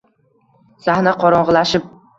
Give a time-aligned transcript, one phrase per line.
[0.87, 1.91] Sahna qorong‘ilashib…